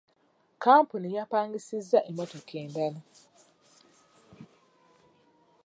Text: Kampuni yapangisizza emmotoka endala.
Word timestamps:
Kampuni 0.63 1.07
yapangisizza 1.17 1.99
emmotoka 2.09 2.53
endala. 2.63 2.99